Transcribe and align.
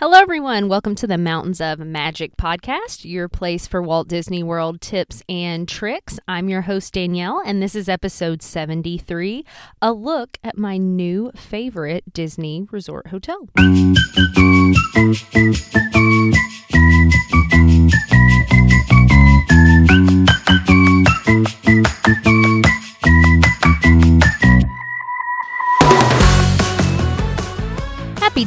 Hello, 0.00 0.16
everyone. 0.16 0.68
Welcome 0.68 0.94
to 0.94 1.08
the 1.08 1.18
Mountains 1.18 1.60
of 1.60 1.80
Magic 1.80 2.36
podcast, 2.36 3.04
your 3.04 3.28
place 3.28 3.66
for 3.66 3.82
Walt 3.82 4.06
Disney 4.06 4.44
World 4.44 4.80
tips 4.80 5.24
and 5.28 5.66
tricks. 5.66 6.20
I'm 6.28 6.48
your 6.48 6.60
host, 6.60 6.92
Daniele, 6.94 7.42
and 7.44 7.60
this 7.60 7.74
is 7.74 7.88
episode 7.88 8.40
73 8.40 9.44
a 9.82 9.92
look 9.92 10.38
at 10.44 10.56
my 10.56 10.76
new 10.76 11.32
favorite 11.34 12.12
Disney 12.12 12.68
resort 12.70 13.08
hotel. 13.08 13.48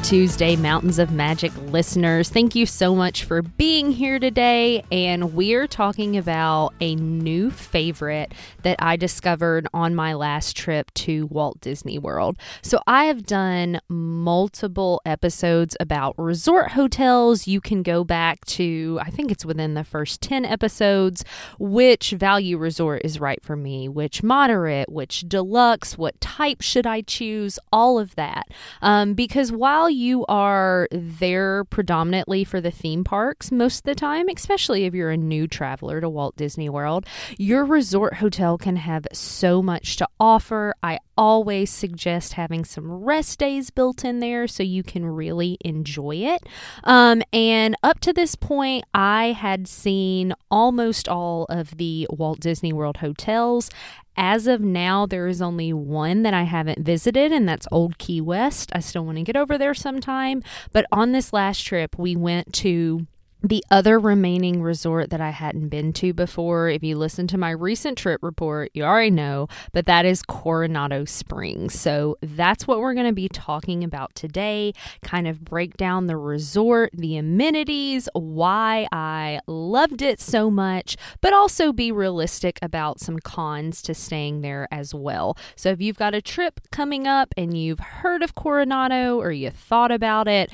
Tuesday, 0.03 0.55
Mountains 0.55 0.97
of 0.99 1.11
Magic 1.11 1.51
listeners. 1.67 2.29
Thank 2.29 2.55
you 2.55 2.65
so 2.65 2.95
much 2.95 3.23
for 3.23 3.41
being 3.41 3.91
here 3.91 4.17
today. 4.19 4.83
And 4.91 5.33
we're 5.33 5.67
talking 5.67 6.17
about 6.17 6.73
a 6.81 6.95
new 6.95 7.51
favorite 7.51 8.33
that 8.63 8.77
I 8.79 8.95
discovered 8.95 9.67
on 9.73 9.93
my 9.93 10.13
last 10.13 10.57
trip 10.57 10.91
to 10.95 11.27
Walt 11.27 11.61
Disney 11.61 11.99
World. 11.99 12.37
So 12.63 12.81
I 12.87 13.05
have 13.05 13.25
done 13.25 13.79
multiple 13.89 15.01
episodes 15.05 15.77
about 15.79 16.15
resort 16.17 16.71
hotels. 16.71 17.47
You 17.47 17.61
can 17.61 17.83
go 17.83 18.03
back 18.03 18.43
to, 18.45 18.99
I 19.01 19.11
think 19.11 19.31
it's 19.31 19.45
within 19.45 19.75
the 19.75 19.83
first 19.83 20.21
10 20.21 20.45
episodes, 20.45 21.23
which 21.59 22.11
value 22.11 22.57
resort 22.57 23.03
is 23.05 23.19
right 23.19 23.41
for 23.43 23.55
me, 23.55 23.87
which 23.87 24.23
moderate, 24.23 24.91
which 24.91 25.21
deluxe, 25.27 25.97
what 25.97 26.19
type 26.19 26.61
should 26.61 26.87
I 26.87 27.01
choose, 27.01 27.59
all 27.71 27.99
of 27.99 28.15
that. 28.15 28.47
Um, 28.81 29.13
because 29.13 29.51
while 29.51 29.90
you 29.91 30.25
are 30.27 30.87
there 30.91 31.63
predominantly 31.65 32.43
for 32.43 32.61
the 32.61 32.71
theme 32.71 33.03
parks 33.03 33.51
most 33.51 33.79
of 33.79 33.83
the 33.83 33.95
time, 33.95 34.27
especially 34.29 34.85
if 34.85 34.93
you're 34.93 35.11
a 35.11 35.17
new 35.17 35.47
traveler 35.47 36.01
to 36.01 36.09
Walt 36.09 36.35
Disney 36.35 36.69
World, 36.69 37.05
your 37.37 37.65
resort 37.65 38.15
hotel 38.15 38.57
can 38.57 38.77
have 38.77 39.05
so 39.13 39.61
much 39.61 39.97
to 39.97 40.07
offer. 40.19 40.73
I 40.81 40.99
always 41.17 41.69
suggest 41.69 42.33
having 42.33 42.65
some 42.65 42.91
rest 42.91 43.37
days 43.39 43.69
built 43.69 44.03
in 44.03 44.19
there 44.19 44.47
so 44.47 44.63
you 44.63 44.83
can 44.83 45.05
really 45.05 45.57
enjoy 45.61 46.15
it. 46.15 46.43
Um, 46.83 47.21
and 47.31 47.75
up 47.83 47.99
to 48.01 48.13
this 48.13 48.35
point, 48.35 48.85
I 48.93 49.33
had 49.33 49.67
seen 49.67 50.33
almost 50.49 51.07
all 51.07 51.45
of 51.49 51.77
the 51.77 52.07
Walt 52.09 52.39
Disney 52.39 52.73
World 52.73 52.97
hotels 52.97 53.69
as 54.17 54.47
of 54.47 54.61
now, 54.61 55.05
there 55.05 55.27
is 55.27 55.41
only 55.41 55.73
one 55.73 56.23
that 56.23 56.33
I 56.33 56.43
haven't 56.43 56.85
visited, 56.85 57.31
and 57.31 57.47
that's 57.47 57.67
Old 57.71 57.97
Key 57.97 58.21
West. 58.21 58.71
I 58.73 58.79
still 58.79 59.05
want 59.05 59.17
to 59.17 59.23
get 59.23 59.37
over 59.37 59.57
there 59.57 59.73
sometime. 59.73 60.43
But 60.71 60.85
on 60.91 61.11
this 61.11 61.33
last 61.33 61.61
trip, 61.65 61.97
we 61.97 62.15
went 62.15 62.53
to 62.55 63.07
the 63.43 63.63
other 63.71 63.99
remaining 63.99 64.61
resort 64.61 65.09
that 65.09 65.21
I 65.21 65.31
hadn't 65.31 65.69
been 65.69 65.93
to 65.93 66.13
before, 66.13 66.69
if 66.69 66.83
you 66.83 66.95
listen 66.95 67.25
to 67.27 67.37
my 67.37 67.49
recent 67.49 67.97
trip 67.97 68.21
report, 68.21 68.69
you 68.73 68.83
already 68.83 69.09
know, 69.09 69.47
but 69.73 69.87
that 69.87 70.05
is 70.05 70.21
Coronado 70.21 71.05
Springs. 71.05 71.79
So 71.79 72.17
that's 72.21 72.67
what 72.67 72.79
we're 72.79 72.93
going 72.93 73.07
to 73.07 73.13
be 73.13 73.29
talking 73.29 73.83
about 73.83 74.13
today. 74.13 74.73
Kind 75.01 75.27
of 75.27 75.43
break 75.43 75.75
down 75.75 76.05
the 76.05 76.17
resort, 76.17 76.91
the 76.93 77.17
amenities, 77.17 78.07
why 78.13 78.87
I 78.91 79.39
loved 79.47 80.03
it 80.03 80.19
so 80.19 80.51
much, 80.51 80.95
but 81.19 81.33
also 81.33 81.73
be 81.73 81.91
realistic 81.91 82.59
about 82.61 82.99
some 82.99 83.17
cons 83.17 83.81
to 83.83 83.95
staying 83.95 84.41
there 84.41 84.67
as 84.71 84.93
well. 84.93 85.35
So 85.55 85.69
if 85.69 85.81
you've 85.81 85.97
got 85.97 86.13
a 86.13 86.21
trip 86.21 86.59
coming 86.71 87.07
up 87.07 87.33
and 87.35 87.57
you've 87.57 87.79
heard 87.79 88.21
of 88.21 88.35
Coronado 88.35 89.17
or 89.17 89.31
you 89.31 89.49
thought 89.49 89.91
about 89.91 90.27
it, 90.27 90.51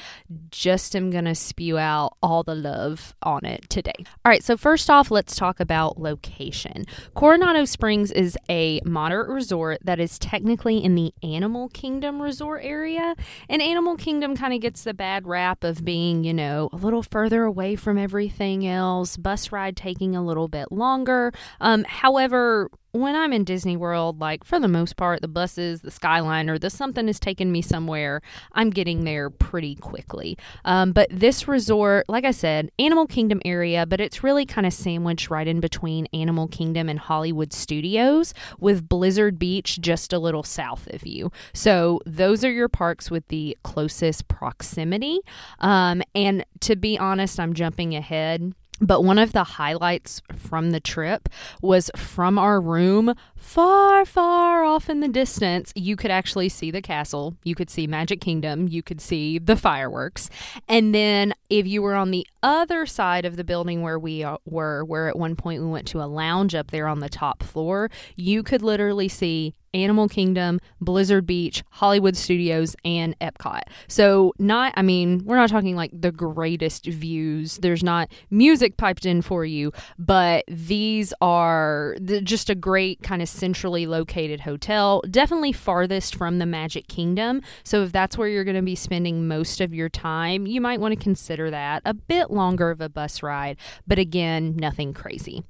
just 0.52 0.96
am 0.96 1.12
going 1.12 1.26
to 1.26 1.36
spew 1.36 1.78
out 1.78 2.16
all 2.24 2.44
the 2.44 2.56
love 2.56 2.77
love 2.78 3.16
on 3.24 3.46
it 3.46 3.70
today. 3.70 3.94
All 3.98 4.30
right, 4.30 4.44
so 4.44 4.58
first 4.58 4.90
off, 4.90 5.10
let's 5.12 5.36
talk 5.36 5.60
about 5.60 6.00
location. 6.00 6.86
Coronado 7.16 7.66
Springs 7.66 8.12
is 8.12 8.38
a 8.50 8.80
moderate 8.86 9.30
resort 9.30 9.80
that 9.84 10.00
is 10.00 10.20
technically 10.20 10.84
in 10.84 10.96
the 10.96 11.14
Animal 11.24 11.70
Kingdom 11.70 12.22
resort 12.22 12.62
area. 12.64 13.16
And 13.50 13.62
Animal 13.62 13.96
Kingdom 13.96 14.36
kind 14.36 14.54
of 14.54 14.62
gets 14.62 14.84
the 14.84 14.94
bad 14.94 15.28
rap 15.28 15.64
of 15.64 15.84
being, 15.84 16.24
you 16.24 16.34
know, 16.34 16.70
a 16.72 16.78
little 16.78 17.04
further 17.04 17.44
away 17.44 17.76
from 17.76 17.98
everything 17.98 18.68
else, 18.68 19.18
bus 19.18 19.52
ride 19.52 19.76
taking 19.76 20.16
a 20.16 20.24
little 20.24 20.48
bit 20.48 20.72
longer. 20.72 21.32
Um, 21.60 21.84
however, 21.86 22.70
when 23.02 23.16
I'm 23.16 23.34
in 23.34 23.44
Disney 23.44 23.78
World, 23.78 24.20
like 24.20 24.44
for 24.44 24.60
the 24.60 24.68
most 24.68 24.98
part, 24.98 25.22
the 25.22 25.28
buses, 25.28 25.82
the 25.82 25.92
Skyliner, 25.92 26.60
the 26.60 26.70
something 26.70 27.08
is 27.08 27.20
taking 27.20 27.52
me 27.52 27.62
somewhere, 27.62 28.22
I'm 28.54 28.70
getting 28.70 29.04
there 29.04 29.30
pretty 29.30 29.76
quickly. 29.76 30.38
Um, 30.66 30.92
but 30.92 31.08
this 31.12 31.48
resort, 31.48 32.08
like 32.10 32.26
I 32.26 32.32
said, 32.32 32.72
Animal 32.80 33.08
Kingdom 33.08 33.42
area, 33.46 33.86
but 33.86 34.00
it's 34.02 34.24
really 34.24 34.46
kind 34.46 34.68
of 34.68 34.74
sandwiched 34.74 35.30
right 35.30 35.48
in 35.48 35.60
between 35.60 36.08
Animal 36.14 36.48
Kingdom 36.48 36.90
and 36.90 37.00
Hollywood 37.00 37.54
Studios, 37.54 38.34
with 38.60 38.88
Blizzard 38.88 39.40
Beach 39.40 39.80
just 39.80 40.14
a 40.14 40.20
little 40.20 40.44
south 40.44 40.88
of 40.88 41.06
you. 41.06 41.32
So 41.54 42.02
those 42.06 42.44
are 42.44 42.52
your 42.52 42.70
parks 42.70 43.12
with 43.12 43.28
the 43.28 43.58
closest 43.64 44.28
proximity. 44.28 45.20
Um, 45.60 46.02
and 46.16 46.46
to 46.62 46.76
be 46.76 46.98
honest, 46.98 47.40
I'm 47.40 47.54
jumping 47.54 47.96
ahead 47.96 48.54
but 48.80 49.04
one 49.04 49.18
of 49.18 49.34
the 49.34 49.44
highlights 49.44 50.22
from 50.36 50.72
the 50.72 50.80
trip 50.80 51.30
was 51.62 51.90
from 51.96 52.38
our 52.38 52.62
room, 52.62 53.14
far, 53.36 54.06
far 54.06 54.64
off 54.64 54.90
in 54.90 55.00
the 55.00 55.08
distance, 55.08 55.74
you 55.76 55.96
could 55.96 56.12
actually 56.12 56.50
see 56.50 56.70
the 56.70 56.82
castle. 56.82 57.36
You 57.44 57.56
could 57.56 57.70
see 57.70 57.88
Magic 57.88 58.22
Kingdom. 58.22 58.68
You 58.68 58.84
could 58.84 59.02
see 59.02 59.40
the 59.40 59.56
fireworks. 59.56 60.30
And 60.68 60.94
then 60.94 61.34
if 61.50 61.66
you 61.66 61.82
were 61.82 61.96
on 61.96 62.12
the 62.12 62.28
other 62.44 62.86
side 62.86 63.26
of 63.26 63.36
the 63.36 63.44
building 63.44 63.82
where 63.82 64.00
we 64.00 64.24
uh, 64.24 64.38
were, 64.46 64.84
where 64.86 65.08
at 65.08 65.18
one 65.18 65.36
point 65.36 65.62
we 65.62 65.70
went 65.70 65.88
to 65.90 66.02
a 66.02 66.06
lounge 66.06 66.54
up 66.54 66.72
there 66.72 66.88
on 66.88 67.00
the 67.00 67.10
top 67.10 67.44
floor, 67.44 67.90
you 68.16 68.44
could 68.44 68.62
literally 68.62 69.08
see 69.08 69.56
Animal 69.74 70.08
Kingdom, 70.08 70.60
Blizzard 70.82 71.26
Beach, 71.26 71.64
Hollywood 71.72 72.16
Studios, 72.16 72.76
and 72.86 73.18
Epcot. 73.20 73.62
So, 73.88 74.34
not, 74.40 74.74
I 74.76 74.82
mean, 74.82 75.24
we're 75.26 75.36
not 75.36 75.50
talking 75.50 75.76
like 75.76 75.92
the 75.94 76.12
greatest 76.12 76.86
views. 76.86 77.58
There's 77.58 77.84
not 77.84 78.10
music 78.30 78.78
piped 78.78 79.06
in 79.06 79.22
for 79.22 79.46
you, 79.46 79.72
but 79.98 80.44
these 80.48 81.14
are 81.22 81.96
the, 82.00 82.22
just 82.22 82.50
a 82.50 82.56
great 82.56 83.02
kind 83.04 83.22
of 83.22 83.30
centrally 83.30 83.86
located 83.86 84.42
hotel. 84.42 85.02
Definitely 85.10 85.52
farthest 85.52 86.16
from 86.16 86.40
the 86.40 86.46
Magic 86.46 86.88
Kingdom. 86.88 87.42
So, 87.64 87.84
if 87.84 87.92
that's 87.92 88.18
where 88.18 88.28
you're 88.28 88.44
going 88.44 88.56
to 88.56 88.62
be 88.62 88.76
spending 88.76 89.28
most 89.28 89.62
of 89.62 89.74
your 89.74 89.90
time, 89.90 90.48
you 90.48 90.62
might 90.62 90.80
want 90.80 90.94
to 90.94 91.00
consider 91.00 91.52
that. 91.52 91.82
A 91.86 91.94
bit 91.94 92.32
longer 92.32 92.72
of 92.72 92.82
a 92.82 92.90
bus 92.90 93.22
ride, 93.22 93.58
but 93.86 94.00
again, 94.00 94.56
nothing 94.56 94.94
crazy. 94.94 95.44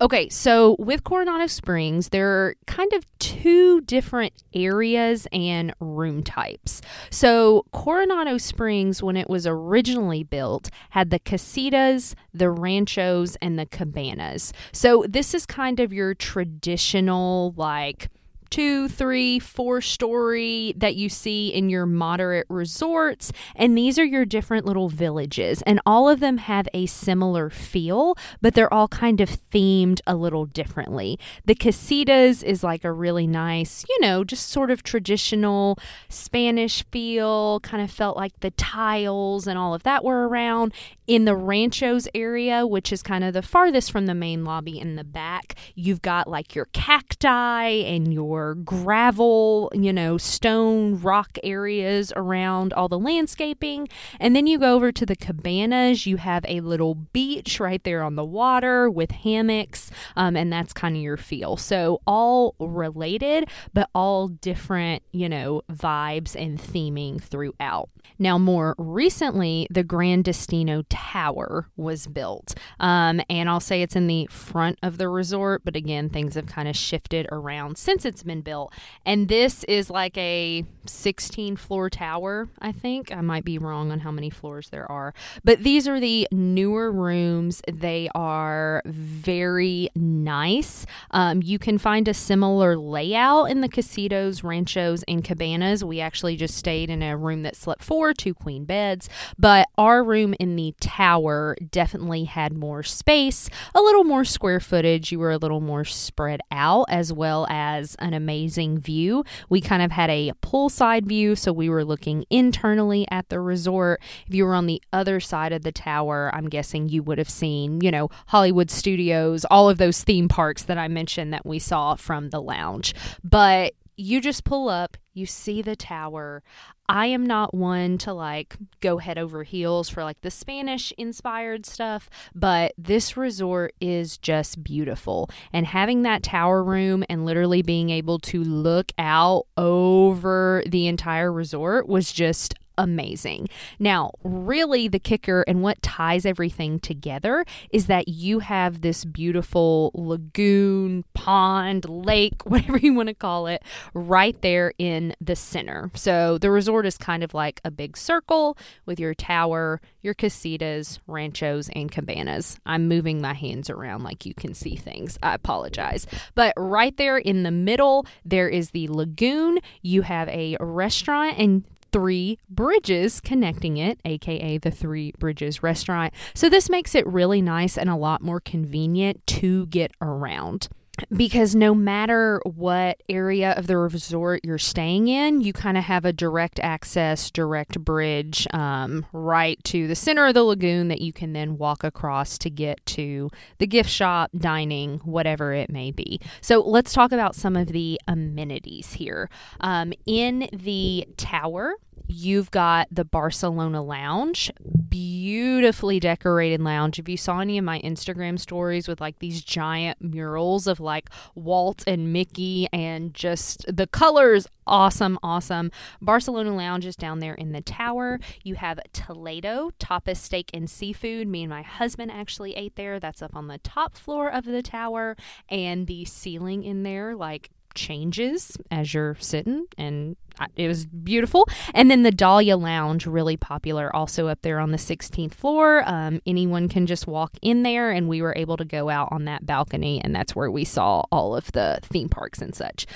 Okay, 0.00 0.28
so 0.28 0.76
with 0.78 1.04
Coronado 1.04 1.46
Springs, 1.46 2.10
there 2.10 2.28
are 2.28 2.56
kind 2.66 2.92
of 2.92 3.04
two 3.18 3.61
different 3.84 4.32
areas 4.54 5.26
and 5.32 5.74
room 5.80 6.22
types. 6.22 6.80
So, 7.10 7.64
Coronado 7.72 8.38
Springs, 8.38 9.02
when 9.02 9.16
it 9.16 9.28
was 9.28 9.46
originally 9.46 10.24
built, 10.24 10.70
had 10.90 11.10
the 11.10 11.18
casitas, 11.18 12.14
the 12.32 12.50
ranchos, 12.50 13.36
and 13.42 13.58
the 13.58 13.66
cabanas. 13.66 14.52
So, 14.72 15.04
this 15.08 15.34
is 15.34 15.46
kind 15.46 15.80
of 15.80 15.92
your 15.92 16.14
traditional, 16.14 17.54
like, 17.56 18.08
two, 18.52 18.86
three, 18.86 19.38
four 19.38 19.80
story 19.80 20.74
that 20.76 20.94
you 20.94 21.08
see 21.08 21.48
in 21.48 21.70
your 21.70 21.86
moderate 21.86 22.46
resorts. 22.50 23.32
And 23.56 23.78
these 23.78 23.98
are 23.98 24.04
your 24.04 24.26
different 24.26 24.66
little 24.66 24.90
villages. 24.90 25.62
And 25.62 25.80
all 25.86 26.06
of 26.06 26.20
them 26.20 26.36
have 26.36 26.68
a 26.74 26.84
similar 26.84 27.48
feel, 27.48 28.14
but 28.42 28.52
they're 28.52 28.72
all 28.72 28.88
kind 28.88 29.22
of 29.22 29.30
themed 29.50 30.02
a 30.06 30.14
little 30.14 30.44
differently. 30.44 31.18
The 31.46 31.54
casitas 31.54 32.42
is 32.42 32.62
like 32.62 32.84
a 32.84 32.92
really 32.92 33.26
nice, 33.26 33.86
you 33.88 33.98
know, 34.02 34.22
just 34.22 34.50
sort 34.50 34.70
of 34.70 34.82
traditional 34.82 35.78
Spanish 36.10 36.84
feel, 36.90 37.58
kind 37.60 37.82
of 37.82 37.90
felt 37.90 38.18
like 38.18 38.38
the 38.40 38.50
tiles 38.50 39.46
and 39.46 39.58
all 39.58 39.72
of 39.72 39.82
that 39.84 40.04
were 40.04 40.28
around. 40.28 40.74
In 41.06 41.24
the 41.24 41.34
ranchos 41.34 42.06
area, 42.14 42.66
which 42.66 42.92
is 42.92 43.02
kind 43.02 43.24
of 43.24 43.32
the 43.32 43.42
farthest 43.42 43.90
from 43.90 44.04
the 44.04 44.14
main 44.14 44.44
lobby 44.44 44.78
in 44.78 44.96
the 44.96 45.04
back, 45.04 45.54
you've 45.74 46.02
got 46.02 46.28
like 46.28 46.54
your 46.54 46.66
cacti 46.66 47.68
and 47.68 48.12
your 48.12 48.41
or 48.42 48.54
gravel, 48.56 49.70
you 49.72 49.92
know, 49.92 50.18
stone, 50.18 51.00
rock 51.00 51.38
areas 51.44 52.12
around 52.16 52.72
all 52.72 52.88
the 52.88 52.98
landscaping. 52.98 53.88
And 54.18 54.34
then 54.34 54.46
you 54.46 54.58
go 54.58 54.74
over 54.74 54.90
to 54.92 55.06
the 55.06 55.16
cabanas. 55.16 56.06
You 56.06 56.16
have 56.16 56.44
a 56.48 56.60
little 56.60 56.94
beach 56.94 57.60
right 57.60 57.82
there 57.84 58.02
on 58.02 58.16
the 58.16 58.24
water 58.24 58.90
with 58.90 59.10
hammocks, 59.10 59.90
um, 60.16 60.36
and 60.36 60.52
that's 60.52 60.72
kind 60.72 60.96
of 60.96 61.02
your 61.02 61.16
feel. 61.16 61.56
So, 61.56 62.00
all 62.06 62.54
related, 62.58 63.48
but 63.72 63.88
all 63.94 64.28
different, 64.28 65.02
you 65.12 65.28
know, 65.28 65.62
vibes 65.70 66.34
and 66.34 66.58
theming 66.58 67.22
throughout. 67.22 67.90
Now, 68.18 68.38
more 68.38 68.74
recently, 68.78 69.66
the 69.70 69.82
Gran 69.82 70.22
Destino 70.22 70.84
Tower 70.88 71.68
was 71.76 72.06
built. 72.06 72.54
Um, 72.78 73.20
and 73.28 73.48
I'll 73.48 73.60
say 73.60 73.82
it's 73.82 73.96
in 73.96 74.06
the 74.06 74.26
front 74.26 74.78
of 74.82 74.98
the 74.98 75.08
resort, 75.08 75.62
but 75.64 75.76
again, 75.76 76.08
things 76.08 76.34
have 76.34 76.46
kind 76.46 76.68
of 76.68 76.76
shifted 76.76 77.26
around 77.32 77.78
since 77.78 78.04
it's 78.04 78.22
been 78.22 78.31
built. 78.40 78.72
And 79.04 79.28
this 79.28 79.64
is 79.64 79.90
like 79.90 80.16
a 80.16 80.64
16 80.86 81.56
floor 81.56 81.90
tower, 81.90 82.48
I 82.60 82.72
think. 82.72 83.12
I 83.12 83.20
might 83.20 83.44
be 83.44 83.58
wrong 83.58 83.90
on 83.92 84.00
how 84.00 84.10
many 84.10 84.30
floors 84.30 84.68
there 84.70 84.90
are. 84.90 85.14
But 85.44 85.62
these 85.62 85.86
are 85.86 86.00
the 86.00 86.26
newer 86.32 86.90
rooms. 86.90 87.62
They 87.70 88.08
are 88.14 88.82
very 88.84 89.90
nice. 89.94 90.86
Um, 91.10 91.42
you 91.42 91.58
can 91.58 91.78
find 91.78 92.08
a 92.08 92.14
similar 92.14 92.76
layout 92.76 93.50
in 93.50 93.60
the 93.60 93.68
casitas, 93.68 94.42
ranchos, 94.42 95.04
and 95.06 95.22
cabanas. 95.22 95.84
We 95.84 96.00
actually 96.00 96.36
just 96.36 96.56
stayed 96.56 96.90
in 96.90 97.02
a 97.02 97.16
room 97.16 97.42
that 97.42 97.56
slept 97.56 97.82
four, 97.82 98.12
two 98.12 98.34
queen 98.34 98.64
beds. 98.64 99.08
But 99.38 99.68
our 99.78 100.02
room 100.02 100.34
in 100.38 100.56
the 100.56 100.74
tower 100.80 101.56
definitely 101.70 102.24
had 102.24 102.52
more 102.52 102.82
space, 102.82 103.48
a 103.74 103.80
little 103.80 104.04
more 104.04 104.24
square 104.24 104.60
footage. 104.60 105.12
You 105.12 105.18
were 105.18 105.30
a 105.30 105.38
little 105.38 105.60
more 105.60 105.84
spread 105.84 106.40
out, 106.50 106.86
as 106.88 107.12
well 107.12 107.46
as 107.48 107.96
an 107.98 108.14
amazing 108.22 108.78
view. 108.78 109.24
We 109.48 109.60
kind 109.60 109.82
of 109.82 109.90
had 109.90 110.08
a 110.08 110.32
poolside 110.42 111.06
view, 111.06 111.34
so 111.34 111.52
we 111.52 111.68
were 111.68 111.84
looking 111.84 112.24
internally 112.30 113.04
at 113.10 113.28
the 113.30 113.40
resort. 113.40 114.00
If 114.28 114.34
you 114.34 114.44
were 114.44 114.54
on 114.54 114.66
the 114.66 114.80
other 114.92 115.18
side 115.18 115.52
of 115.52 115.62
the 115.62 115.72
tower, 115.72 116.30
I'm 116.32 116.48
guessing 116.48 116.88
you 116.88 117.02
would 117.02 117.18
have 117.18 117.30
seen, 117.30 117.80
you 117.80 117.90
know, 117.90 118.10
Hollywood 118.26 118.70
Studios, 118.70 119.44
all 119.50 119.68
of 119.68 119.78
those 119.78 120.04
theme 120.04 120.28
parks 120.28 120.62
that 120.64 120.78
I 120.78 120.86
mentioned 120.86 121.32
that 121.32 121.44
we 121.44 121.58
saw 121.58 121.96
from 121.96 122.30
the 122.30 122.40
lounge. 122.40 122.94
But 123.24 123.74
you 124.02 124.20
just 124.20 124.44
pull 124.44 124.68
up, 124.68 124.96
you 125.14 125.26
see 125.26 125.62
the 125.62 125.76
tower. 125.76 126.42
I 126.88 127.06
am 127.06 127.24
not 127.24 127.54
one 127.54 127.96
to 127.98 128.12
like 128.12 128.56
go 128.80 128.98
head 128.98 129.16
over 129.16 129.44
heels 129.44 129.88
for 129.88 130.02
like 130.02 130.20
the 130.22 130.30
Spanish 130.30 130.92
inspired 130.98 131.64
stuff, 131.64 132.10
but 132.34 132.74
this 132.76 133.16
resort 133.16 133.74
is 133.80 134.18
just 134.18 134.62
beautiful. 134.64 135.30
And 135.52 135.66
having 135.66 136.02
that 136.02 136.22
tower 136.22 136.62
room 136.62 137.04
and 137.08 137.24
literally 137.24 137.62
being 137.62 137.90
able 137.90 138.18
to 138.20 138.42
look 138.42 138.92
out 138.98 139.46
over 139.56 140.62
the 140.66 140.88
entire 140.88 141.32
resort 141.32 141.86
was 141.88 142.12
just 142.12 142.54
amazing. 142.78 143.48
Now, 143.78 144.12
really, 144.22 144.88
the 144.88 144.98
kicker 144.98 145.44
and 145.46 145.62
what 145.62 145.82
ties 145.82 146.26
everything 146.26 146.80
together 146.80 147.44
is 147.70 147.86
that 147.86 148.08
you 148.08 148.40
have 148.40 148.80
this 148.80 149.04
beautiful 149.04 149.90
lagoon, 149.94 151.04
pond, 151.14 151.88
lake, 151.88 152.42
whatever 152.46 152.78
you 152.78 152.94
want 152.94 153.08
to 153.08 153.14
call 153.14 153.46
it, 153.46 153.62
right 153.94 154.40
there 154.42 154.72
in 154.78 155.14
the 155.20 155.36
center. 155.36 155.90
So 155.94 156.38
the 156.38 156.50
resort 156.50 156.86
is 156.86 156.96
kind 156.96 157.22
of 157.22 157.34
like 157.34 157.60
a 157.64 157.70
big 157.70 157.96
circle 157.96 158.56
with 158.86 158.98
your 158.98 159.14
tower, 159.14 159.80
your 160.02 160.14
casitas, 160.14 160.98
ranchos, 161.06 161.68
and 161.74 161.90
cabanas. 161.90 162.58
I'm 162.66 162.88
moving 162.88 163.20
my 163.20 163.34
hands 163.34 163.70
around 163.70 164.02
like 164.02 164.26
you 164.26 164.34
can 164.34 164.54
see 164.54 164.76
things. 164.76 165.18
I 165.22 165.34
apologize. 165.34 166.06
But 166.34 166.54
right 166.56 166.96
there 166.96 167.18
in 167.18 167.42
the 167.42 167.50
middle, 167.50 168.06
there 168.24 168.48
is 168.48 168.70
the 168.70 168.88
lagoon. 168.88 169.58
You 169.82 170.02
have 170.02 170.28
a 170.28 170.56
restaurant, 170.60 171.38
and 171.38 171.64
three 171.92 172.38
bridges 172.48 173.20
connecting 173.20 173.76
it, 173.76 174.00
aka 174.04 174.58
the 174.58 174.70
Three 174.70 175.12
Bridges 175.18 175.62
restaurant. 175.62 176.12
So 176.34 176.48
this 176.48 176.68
makes 176.68 176.94
it 176.94 177.06
really 177.06 177.42
nice 177.42 177.78
and 177.78 177.90
a 177.90 177.96
lot 177.96 178.22
more 178.22 178.40
convenient 178.40 179.26
to 179.28 179.66
get 179.66 179.92
around 180.00 180.68
because 181.14 181.54
no 181.54 181.74
matter 181.74 182.40
what 182.44 183.02
area 183.08 183.52
of 183.52 183.66
the 183.66 183.76
resort 183.76 184.40
you're 184.44 184.58
staying 184.58 185.08
in, 185.08 185.40
you 185.40 185.52
kind 185.52 185.78
of 185.78 185.84
have 185.84 186.04
a 186.04 186.12
direct 186.12 186.60
access, 186.60 187.30
direct 187.30 187.80
bridge 187.80 188.46
um, 188.52 189.06
right 189.12 189.62
to 189.64 189.88
the 189.88 189.94
center 189.94 190.26
of 190.26 190.34
the 190.34 190.44
lagoon 190.44 190.88
that 190.88 191.00
you 191.00 191.12
can 191.12 191.32
then 191.32 191.56
walk 191.56 191.82
across 191.82 192.36
to 192.38 192.50
get 192.50 192.84
to 192.86 193.30
the 193.58 193.66
gift 193.66 193.90
shop, 193.90 194.30
dining, 194.36 194.98
whatever 194.98 195.52
it 195.52 195.70
may 195.70 195.90
be. 195.90 196.20
So 196.40 196.60
let's 196.60 196.92
talk 196.92 197.12
about 197.12 197.34
some 197.34 197.56
of 197.56 197.68
the 197.68 197.98
amenities 198.06 198.92
here. 198.92 199.30
Um, 199.60 199.92
in 200.06 200.48
the 200.52 201.06
tower, 201.16 201.74
You've 202.14 202.50
got 202.50 202.88
the 202.90 203.06
Barcelona 203.06 203.82
Lounge, 203.82 204.50
beautifully 204.90 205.98
decorated 205.98 206.60
lounge. 206.60 206.98
If 206.98 207.08
you 207.08 207.16
saw 207.16 207.40
any 207.40 207.56
of 207.56 207.64
my 207.64 207.80
Instagram 207.80 208.38
stories 208.38 208.86
with 208.86 209.00
like 209.00 209.18
these 209.18 209.42
giant 209.42 209.96
murals 210.02 210.66
of 210.66 210.78
like 210.78 211.08
Walt 211.34 211.82
and 211.86 212.12
Mickey 212.12 212.68
and 212.70 213.14
just 213.14 213.64
the 213.66 213.86
colors, 213.86 214.46
awesome, 214.66 215.18
awesome. 215.22 215.70
Barcelona 216.02 216.54
Lounge 216.54 216.84
is 216.84 216.96
down 216.96 217.20
there 217.20 217.34
in 217.34 217.52
the 217.52 217.62
tower. 217.62 218.20
You 218.42 218.56
have 218.56 218.78
Toledo, 218.92 219.70
tapas, 219.80 220.18
steak, 220.18 220.50
and 220.52 220.68
seafood. 220.68 221.26
Me 221.28 221.44
and 221.44 221.50
my 221.50 221.62
husband 221.62 222.10
actually 222.12 222.54
ate 222.56 222.76
there. 222.76 223.00
That's 223.00 223.22
up 223.22 223.34
on 223.34 223.46
the 223.46 223.58
top 223.58 223.96
floor 223.96 224.30
of 224.30 224.44
the 224.44 224.62
tower. 224.62 225.16
And 225.48 225.86
the 225.86 226.04
ceiling 226.04 226.62
in 226.62 226.82
there, 226.82 227.16
like, 227.16 227.48
changes 227.74 228.56
as 228.70 228.92
you're 228.94 229.16
sitting 229.20 229.66
and 229.78 230.16
it 230.56 230.66
was 230.66 230.86
beautiful 230.86 231.46
and 231.74 231.90
then 231.90 232.02
the 232.02 232.10
dahlia 232.10 232.56
lounge 232.56 233.06
really 233.06 233.36
popular 233.36 233.94
also 233.94 234.28
up 234.28 234.40
there 234.42 234.58
on 234.58 234.70
the 234.70 234.78
16th 234.78 235.34
floor 235.34 235.82
um, 235.86 236.20
anyone 236.26 236.68
can 236.68 236.86
just 236.86 237.06
walk 237.06 237.32
in 237.42 237.62
there 237.62 237.90
and 237.90 238.08
we 238.08 238.22
were 238.22 238.34
able 238.36 238.56
to 238.56 238.64
go 238.64 238.88
out 238.88 239.08
on 239.10 239.24
that 239.26 239.44
balcony 239.44 240.00
and 240.02 240.14
that's 240.14 240.34
where 240.34 240.50
we 240.50 240.64
saw 240.64 241.02
all 241.12 241.36
of 241.36 241.52
the 241.52 241.78
theme 241.82 242.08
parks 242.08 242.40
and 242.40 242.54
such 242.54 242.86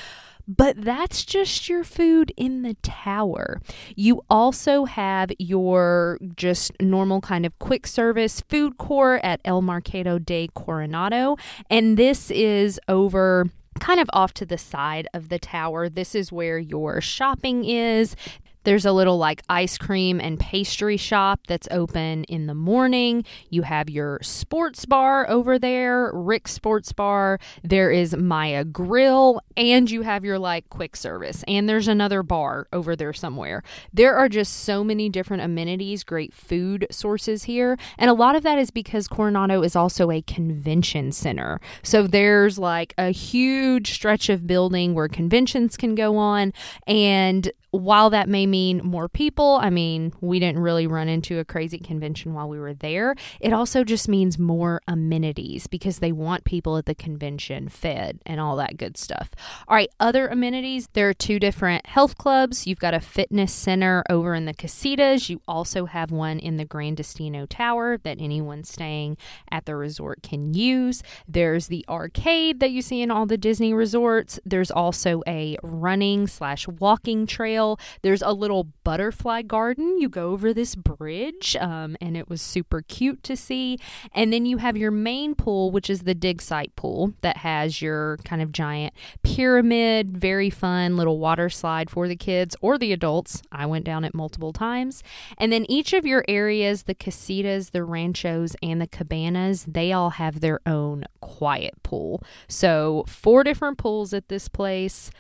but 0.48 0.80
that's 0.80 1.24
just 1.24 1.68
your 1.68 1.82
food 1.82 2.32
in 2.36 2.62
the 2.62 2.74
tower. 2.82 3.60
You 3.96 4.22
also 4.30 4.84
have 4.84 5.30
your 5.38 6.18
just 6.36 6.72
normal 6.80 7.20
kind 7.20 7.44
of 7.44 7.58
quick 7.58 7.86
service 7.86 8.42
food 8.48 8.78
court 8.78 9.20
at 9.24 9.40
El 9.44 9.62
Mercado 9.62 10.18
de 10.18 10.48
Coronado. 10.54 11.36
And 11.68 11.96
this 11.96 12.30
is 12.30 12.78
over 12.88 13.50
kind 13.78 14.00
of 14.00 14.08
off 14.12 14.32
to 14.34 14.46
the 14.46 14.58
side 14.58 15.08
of 15.14 15.28
the 15.28 15.38
tower. 15.38 15.88
This 15.88 16.14
is 16.14 16.32
where 16.32 16.58
your 16.58 17.00
shopping 17.00 17.64
is. 17.64 18.16
There's 18.66 18.84
a 18.84 18.90
little 18.90 19.16
like 19.16 19.42
ice 19.48 19.78
cream 19.78 20.20
and 20.20 20.40
pastry 20.40 20.96
shop 20.96 21.46
that's 21.46 21.68
open 21.70 22.24
in 22.24 22.48
the 22.48 22.54
morning. 22.54 23.24
You 23.48 23.62
have 23.62 23.88
your 23.88 24.18
sports 24.22 24.84
bar 24.84 25.30
over 25.30 25.56
there, 25.56 26.10
Rix 26.12 26.50
Sports 26.50 26.92
Bar. 26.92 27.38
There 27.62 27.92
is 27.92 28.16
Maya 28.16 28.64
Grill, 28.64 29.40
and 29.56 29.88
you 29.88 30.02
have 30.02 30.24
your 30.24 30.40
like 30.40 30.68
quick 30.68 30.96
service. 30.96 31.44
And 31.46 31.68
there's 31.68 31.86
another 31.86 32.24
bar 32.24 32.66
over 32.72 32.96
there 32.96 33.12
somewhere. 33.12 33.62
There 33.92 34.16
are 34.16 34.28
just 34.28 34.52
so 34.64 34.82
many 34.82 35.10
different 35.10 35.44
amenities, 35.44 36.02
great 36.02 36.34
food 36.34 36.88
sources 36.90 37.44
here. 37.44 37.78
And 37.98 38.10
a 38.10 38.14
lot 38.14 38.34
of 38.34 38.42
that 38.42 38.58
is 38.58 38.72
because 38.72 39.06
Coronado 39.06 39.62
is 39.62 39.76
also 39.76 40.10
a 40.10 40.22
convention 40.22 41.12
center. 41.12 41.60
So 41.84 42.08
there's 42.08 42.58
like 42.58 42.94
a 42.98 43.10
huge 43.10 43.92
stretch 43.92 44.28
of 44.28 44.48
building 44.48 44.92
where 44.92 45.06
conventions 45.06 45.76
can 45.76 45.94
go 45.94 46.16
on. 46.16 46.52
And 46.88 47.48
while 47.70 48.10
that 48.10 48.28
may 48.28 48.46
mean 48.46 48.55
more 48.82 49.08
people, 49.08 49.58
I 49.62 49.70
mean, 49.70 50.12
we 50.20 50.38
didn't 50.38 50.60
really 50.60 50.86
run 50.86 51.08
into 51.08 51.38
a 51.38 51.44
crazy 51.44 51.78
convention 51.78 52.34
while 52.34 52.48
we 52.48 52.58
were 52.58 52.74
there. 52.74 53.14
It 53.40 53.52
also 53.52 53.84
just 53.84 54.08
means 54.08 54.38
more 54.38 54.80
amenities 54.88 55.66
because 55.66 55.98
they 55.98 56.12
want 56.12 56.44
people 56.44 56.76
at 56.76 56.86
the 56.86 56.94
convention 56.94 57.68
fed 57.68 58.20
and 58.26 58.40
all 58.40 58.56
that 58.56 58.76
good 58.76 58.96
stuff. 58.96 59.30
All 59.68 59.76
right, 59.76 59.90
other 60.00 60.28
amenities 60.28 60.88
there 60.92 61.08
are 61.08 61.14
two 61.14 61.38
different 61.38 61.86
health 61.86 62.16
clubs. 62.18 62.66
You've 62.66 62.78
got 62.78 62.94
a 62.94 63.00
fitness 63.00 63.52
center 63.52 64.02
over 64.08 64.34
in 64.34 64.44
the 64.44 64.54
casitas. 64.54 65.28
You 65.28 65.40
also 65.46 65.86
have 65.86 66.10
one 66.10 66.38
in 66.38 66.56
the 66.56 66.64
Gran 66.64 66.94
Destino 66.94 67.46
Tower 67.46 67.98
that 67.98 68.20
anyone 68.20 68.64
staying 68.64 69.16
at 69.50 69.66
the 69.66 69.76
resort 69.76 70.22
can 70.22 70.54
use. 70.54 71.02
There's 71.28 71.68
the 71.68 71.84
arcade 71.88 72.60
that 72.60 72.70
you 72.70 72.82
see 72.82 73.02
in 73.02 73.10
all 73.10 73.26
the 73.26 73.36
Disney 73.36 73.72
resorts. 73.72 74.40
There's 74.44 74.70
also 74.70 75.22
a 75.26 75.56
running 75.62 76.26
slash 76.26 76.66
walking 76.68 77.26
trail. 77.26 77.78
There's 78.02 78.22
a 78.22 78.32
little 78.46 78.68
butterfly 78.84 79.42
garden. 79.42 79.98
You 79.98 80.08
go 80.08 80.30
over 80.30 80.54
this 80.54 80.76
bridge, 80.76 81.56
um, 81.58 81.96
and 82.00 82.16
it 82.16 82.28
was 82.28 82.40
super 82.40 82.80
cute 82.80 83.24
to 83.24 83.36
see. 83.36 83.76
And 84.14 84.32
then 84.32 84.46
you 84.46 84.58
have 84.58 84.76
your 84.76 84.92
main 84.92 85.34
pool, 85.34 85.72
which 85.72 85.90
is 85.90 86.02
the 86.02 86.14
dig 86.14 86.40
site 86.40 86.76
pool 86.76 87.12
that 87.22 87.38
has 87.38 87.82
your 87.82 88.18
kind 88.18 88.40
of 88.40 88.52
giant 88.52 88.94
pyramid, 89.24 90.16
very 90.16 90.48
fun 90.48 90.96
little 90.96 91.18
water 91.18 91.50
slide 91.50 91.90
for 91.90 92.06
the 92.06 92.14
kids 92.14 92.54
or 92.60 92.78
the 92.78 92.92
adults. 92.92 93.42
I 93.50 93.66
went 93.66 93.84
down 93.84 94.04
it 94.04 94.14
multiple 94.14 94.52
times. 94.52 95.02
And 95.38 95.50
then 95.50 95.68
each 95.68 95.92
of 95.92 96.06
your 96.06 96.24
areas, 96.28 96.84
the 96.84 96.94
casitas, 96.94 97.72
the 97.72 97.82
ranchos, 97.82 98.54
and 98.62 98.80
the 98.80 98.86
cabanas, 98.86 99.64
they 99.66 99.92
all 99.92 100.10
have 100.10 100.38
their 100.38 100.60
own 100.66 101.04
quiet 101.20 101.74
pool. 101.82 102.22
So, 102.46 103.04
four 103.08 103.42
different 103.42 103.76
pools 103.76 104.14
at 104.14 104.28
this 104.28 104.46
place 104.46 105.10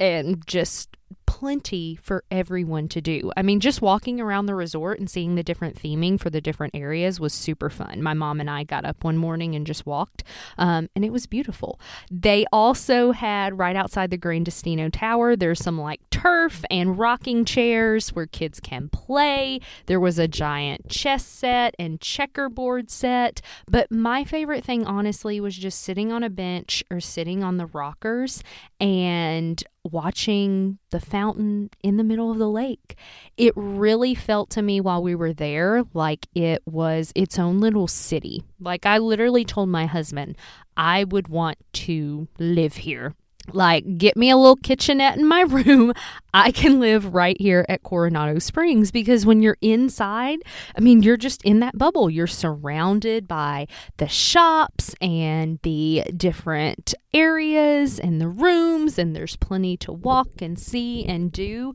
and 0.00 0.44
just 0.46 0.96
plenty 1.30 1.94
for 1.94 2.24
everyone 2.28 2.88
to 2.88 3.00
do. 3.00 3.30
I 3.36 3.42
mean, 3.42 3.60
just 3.60 3.80
walking 3.80 4.20
around 4.20 4.46
the 4.46 4.54
resort 4.56 4.98
and 4.98 5.08
seeing 5.08 5.36
the 5.36 5.44
different 5.44 5.80
theming 5.80 6.18
for 6.18 6.28
the 6.28 6.40
different 6.40 6.74
areas 6.74 7.20
was 7.20 7.32
super 7.32 7.70
fun. 7.70 8.02
My 8.02 8.14
mom 8.14 8.40
and 8.40 8.50
I 8.50 8.64
got 8.64 8.84
up 8.84 9.04
one 9.04 9.16
morning 9.16 9.54
and 9.54 9.64
just 9.64 9.86
walked, 9.86 10.24
um, 10.58 10.88
and 10.96 11.04
it 11.04 11.12
was 11.12 11.26
beautiful. 11.26 11.78
They 12.10 12.46
also 12.52 13.12
had 13.12 13.56
right 13.60 13.76
outside 13.76 14.10
the 14.10 14.16
Gran 14.16 14.42
Destino 14.42 14.88
Tower, 14.88 15.36
there's 15.36 15.62
some 15.62 15.80
like 15.80 16.00
turf 16.10 16.64
and 16.68 16.98
rocking 16.98 17.44
chairs 17.44 18.10
where 18.10 18.26
kids 18.26 18.58
can 18.58 18.88
play. 18.88 19.60
There 19.86 20.00
was 20.00 20.18
a 20.18 20.26
giant 20.26 20.88
chess 20.88 21.24
set 21.24 21.76
and 21.78 22.00
checkerboard 22.00 22.90
set. 22.90 23.40
But 23.70 23.92
my 23.92 24.24
favorite 24.24 24.64
thing, 24.64 24.84
honestly, 24.84 25.40
was 25.40 25.56
just 25.56 25.80
sitting 25.80 26.10
on 26.10 26.24
a 26.24 26.30
bench 26.30 26.82
or 26.90 26.98
sitting 26.98 27.44
on 27.44 27.56
the 27.56 27.66
rockers 27.66 28.42
and 28.80 29.62
watching 29.84 30.78
the 30.90 31.00
fountain 31.00 31.19
in 31.28 31.96
the 31.96 32.04
middle 32.04 32.30
of 32.30 32.38
the 32.38 32.48
lake. 32.48 32.96
It 33.36 33.52
really 33.56 34.14
felt 34.14 34.50
to 34.50 34.62
me 34.62 34.80
while 34.80 35.02
we 35.02 35.14
were 35.14 35.32
there 35.32 35.84
like 35.94 36.26
it 36.34 36.62
was 36.66 37.12
its 37.14 37.38
own 37.38 37.60
little 37.60 37.86
city. 37.86 38.44
Like 38.60 38.86
I 38.86 38.98
literally 38.98 39.44
told 39.44 39.68
my 39.68 39.86
husband, 39.86 40.36
I 40.76 41.04
would 41.04 41.28
want 41.28 41.58
to 41.72 42.28
live 42.38 42.76
here 42.76 43.14
like 43.52 43.98
get 43.98 44.16
me 44.16 44.30
a 44.30 44.36
little 44.36 44.56
kitchenette 44.56 45.18
in 45.18 45.26
my 45.26 45.40
room. 45.48 45.92
I 46.32 46.52
can 46.52 46.78
live 46.78 47.12
right 47.12 47.36
here 47.40 47.66
at 47.68 47.82
coronado 47.82 48.38
springs 48.38 48.92
because 48.92 49.26
when 49.26 49.42
you're 49.42 49.56
inside 49.60 50.38
i 50.76 50.80
mean 50.80 51.02
you're 51.02 51.16
just 51.16 51.42
in 51.42 51.60
that 51.60 51.76
bubble. 51.76 52.08
You're 52.08 52.26
surrounded 52.26 53.26
by 53.26 53.66
the 53.96 54.08
shops 54.08 54.94
and 55.00 55.58
the 55.62 56.04
different 56.16 56.94
areas 57.12 57.98
and 57.98 58.20
the 58.20 58.28
rooms 58.28 58.98
and 58.98 59.16
there's 59.16 59.36
plenty 59.36 59.76
to 59.78 59.92
walk 59.92 60.28
and 60.40 60.58
see 60.58 61.04
and 61.04 61.32
do. 61.32 61.74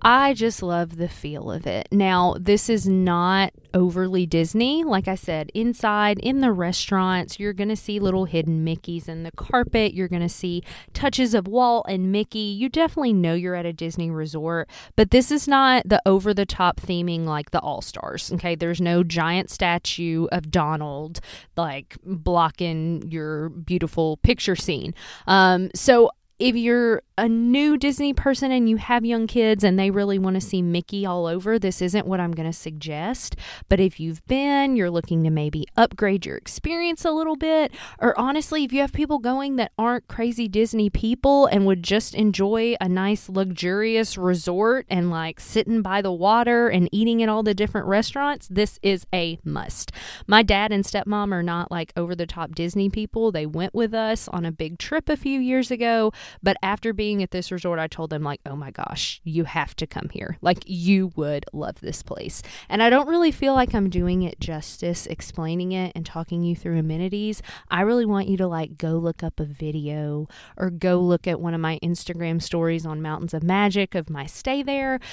I 0.00 0.32
just 0.32 0.62
love 0.62 0.96
the 0.96 1.08
feel 1.08 1.50
of 1.50 1.66
it. 1.66 1.88
Now 1.92 2.36
this 2.40 2.70
is 2.70 2.88
not 2.88 3.52
overly 3.74 4.26
disney 4.26 4.84
like 4.84 5.08
i 5.08 5.14
said 5.14 5.50
inside 5.54 6.18
in 6.20 6.40
the 6.40 6.52
restaurants 6.52 7.38
you're 7.38 7.52
gonna 7.52 7.76
see 7.76 7.98
little 7.98 8.24
hidden 8.24 8.64
mickeys 8.64 9.08
in 9.08 9.22
the 9.22 9.32
carpet 9.32 9.94
you're 9.94 10.08
gonna 10.08 10.28
see 10.28 10.62
touches 10.92 11.34
of 11.34 11.48
Walt 11.48 11.86
and 11.88 12.12
Mickey, 12.12 12.38
you 12.38 12.68
definitely 12.68 13.12
know 13.12 13.34
you're 13.34 13.54
at 13.54 13.66
a 13.66 13.72
Disney 13.72 14.10
resort, 14.10 14.68
but 14.96 15.10
this 15.10 15.30
is 15.30 15.48
not 15.48 15.82
the 15.88 16.00
over 16.06 16.32
the 16.32 16.46
top 16.46 16.80
theming 16.80 17.24
like 17.24 17.50
the 17.50 17.60
All 17.60 17.82
Stars. 17.82 18.32
Okay, 18.34 18.54
there's 18.54 18.80
no 18.80 19.02
giant 19.02 19.50
statue 19.50 20.26
of 20.32 20.50
Donald 20.50 21.20
like 21.56 21.96
blocking 22.04 23.02
your 23.10 23.48
beautiful 23.50 24.18
picture 24.18 24.56
scene. 24.56 24.94
Um, 25.26 25.70
so 25.74 26.10
if 26.40 26.56
you're 26.56 27.02
a 27.18 27.28
new 27.28 27.76
Disney 27.76 28.14
person 28.14 28.50
and 28.50 28.66
you 28.66 28.78
have 28.78 29.04
young 29.04 29.26
kids 29.26 29.62
and 29.62 29.78
they 29.78 29.90
really 29.90 30.18
want 30.18 30.36
to 30.36 30.40
see 30.40 30.62
Mickey 30.62 31.04
all 31.04 31.26
over, 31.26 31.58
this 31.58 31.82
isn't 31.82 32.06
what 32.06 32.18
I'm 32.18 32.32
going 32.32 32.50
to 32.50 32.58
suggest. 32.58 33.36
But 33.68 33.78
if 33.78 34.00
you've 34.00 34.24
been, 34.24 34.74
you're 34.74 34.90
looking 34.90 35.22
to 35.24 35.30
maybe 35.30 35.66
upgrade 35.76 36.24
your 36.24 36.38
experience 36.38 37.04
a 37.04 37.10
little 37.10 37.36
bit, 37.36 37.72
or 37.98 38.18
honestly, 38.18 38.64
if 38.64 38.72
you 38.72 38.80
have 38.80 38.94
people 38.94 39.18
going 39.18 39.56
that 39.56 39.72
aren't 39.76 40.08
crazy 40.08 40.48
Disney 40.48 40.88
people 40.88 41.44
and 41.44 41.66
would 41.66 41.82
just 41.82 42.14
enjoy 42.14 42.74
a 42.80 42.88
nice, 42.88 43.28
luxurious 43.28 44.16
resort 44.16 44.86
and 44.88 45.10
like 45.10 45.40
sitting 45.40 45.82
by 45.82 46.00
the 46.00 46.12
water 46.12 46.68
and 46.68 46.88
eating 46.90 47.22
at 47.22 47.28
all 47.28 47.42
the 47.42 47.52
different 47.52 47.86
restaurants, 47.86 48.48
this 48.48 48.78
is 48.82 49.06
a 49.12 49.38
must. 49.44 49.92
My 50.26 50.42
dad 50.42 50.72
and 50.72 50.84
stepmom 50.84 51.32
are 51.32 51.42
not 51.42 51.70
like 51.70 51.92
over 51.98 52.14
the 52.14 52.26
top 52.26 52.54
Disney 52.54 52.88
people. 52.88 53.30
They 53.30 53.44
went 53.44 53.74
with 53.74 53.92
us 53.92 54.26
on 54.28 54.46
a 54.46 54.52
big 54.52 54.78
trip 54.78 55.10
a 55.10 55.18
few 55.18 55.38
years 55.38 55.70
ago, 55.70 56.12
but 56.42 56.56
after 56.62 56.92
being 56.92 57.22
at 57.22 57.30
this 57.30 57.50
resort, 57.52 57.78
I 57.78 57.86
told 57.86 58.10
them, 58.10 58.22
like, 58.22 58.40
oh 58.46 58.56
my 58.56 58.70
gosh, 58.70 59.20
you 59.24 59.44
have 59.44 59.74
to 59.76 59.86
come 59.86 60.08
here. 60.10 60.36
Like, 60.40 60.62
you 60.66 61.12
would 61.16 61.44
love 61.52 61.80
this 61.80 62.02
place. 62.02 62.42
And 62.68 62.82
I 62.82 62.90
don't 62.90 63.08
really 63.08 63.30
feel 63.30 63.54
like 63.54 63.74
I'm 63.74 63.90
doing 63.90 64.22
it 64.22 64.40
justice 64.40 65.06
explaining 65.06 65.72
it 65.72 65.92
and 65.94 66.04
talking 66.04 66.42
you 66.42 66.56
through 66.56 66.78
amenities. 66.78 67.42
I 67.70 67.82
really 67.82 68.06
want 68.06 68.28
you 68.28 68.36
to, 68.38 68.46
like, 68.46 68.78
go 68.78 68.92
look 68.92 69.22
up 69.22 69.40
a 69.40 69.44
video 69.44 70.28
or 70.56 70.70
go 70.70 71.00
look 71.00 71.26
at 71.26 71.40
one 71.40 71.54
of 71.54 71.60
my 71.60 71.78
Instagram 71.82 72.42
stories 72.42 72.86
on 72.86 73.02
Mountains 73.02 73.34
of 73.34 73.42
Magic 73.42 73.94
of 73.94 74.10
my 74.10 74.26
stay 74.26 74.62
there. 74.62 75.00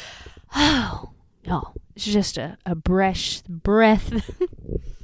Oh, 0.55 1.11
oh, 1.49 1.73
it's 1.95 2.05
just 2.05 2.37
a, 2.37 2.57
a 2.65 2.73
breath, 2.73 3.43
breath. 3.47 4.31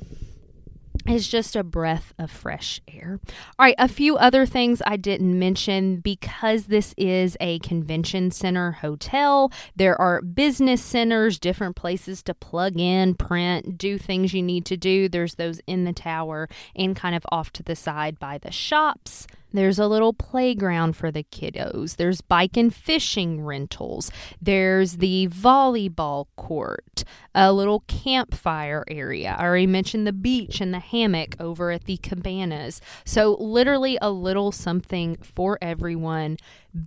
is 1.08 1.28
just 1.28 1.56
a 1.56 1.64
breath 1.64 2.14
of 2.18 2.32
fresh 2.32 2.82
air. 2.88 3.20
All 3.60 3.66
right, 3.66 3.76
a 3.78 3.88
few 3.88 4.18
other 4.18 4.46
things 4.46 4.82
I 4.86 4.98
didn't 4.98 5.38
mention 5.38 5.98
because 5.98 6.66
this 6.66 6.94
is 6.98 7.38
a 7.40 7.60
convention 7.60 8.32
center 8.32 8.72
hotel. 8.72 9.52
There 9.76 10.00
are 10.00 10.22
business 10.22 10.82
centers, 10.82 11.40
different 11.40 11.76
places 11.76 12.24
to 12.24 12.34
plug 12.34 12.80
in, 12.80 13.16
print, 13.16 13.78
do 13.78 13.98
things 13.98 14.34
you 14.34 14.42
need 14.42 14.66
to 14.66 14.78
do. 14.78 15.10
There's 15.10 15.36
those 15.36 15.60
in 15.68 15.84
the 15.84 15.94
tower 15.94 16.48
and 16.76 16.96
kind 16.96 17.16
of 17.16 17.26
off 17.32 17.52
to 17.54 17.64
the 17.64 17.76
side 17.76 18.20
by 18.20 18.38
the 18.38 18.52
shops. 18.52 19.28
There's 19.54 19.80
a 19.80 19.88
little 19.88 20.14
playground 20.14 20.96
for 20.96 21.12
the 21.12 21.24
kiddos. 21.24 21.98
There's 21.98 22.22
bike 22.22 22.58
and 22.58 22.74
fishing 22.74 23.42
rentals. 23.42 24.12
There's 24.42 24.98
the 24.98 25.28
volleyball 25.28 26.26
court, 26.36 27.04
a 27.36 27.54
little 27.54 27.82
campfire 27.82 28.84
area. 28.88 29.36
I 29.38 29.44
already 29.44 29.68
mentioned 29.68 30.08
the 30.08 30.14
beach 30.14 30.60
and 30.60 30.74
the 30.74 30.80
hammock 30.80 31.36
over 31.40 31.72
at 31.72 31.86
the 31.86 31.98
cabanas. 31.98 32.82
So, 33.06 33.38
literally, 33.40 33.98
a 34.02 34.10
little 34.10 34.52
something 34.52 35.18
for 35.18 35.60
everyone. 35.62 36.38